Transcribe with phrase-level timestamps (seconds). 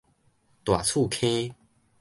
[0.63, 1.53] 大厝坑